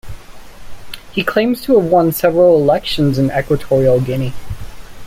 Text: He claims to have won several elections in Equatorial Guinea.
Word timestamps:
He 1.11 1.23
claims 1.23 1.61
to 1.61 1.79
have 1.79 1.91
won 1.91 2.11
several 2.11 2.57
elections 2.57 3.19
in 3.19 3.29
Equatorial 3.29 3.99
Guinea. 4.01 4.33